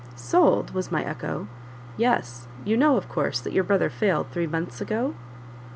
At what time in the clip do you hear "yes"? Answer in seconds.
1.95-2.47